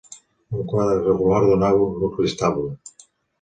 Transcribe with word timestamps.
Un 0.59 0.63
quadre 0.71 0.95
regular 1.03 1.41
donava 1.49 1.85
un 1.89 2.01
nucli 2.05 2.27
estable. 2.31 2.73